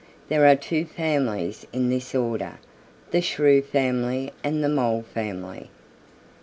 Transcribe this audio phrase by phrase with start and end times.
[0.29, 2.53] There are two families in this order,
[3.11, 5.69] the Shrew family and the Mole family."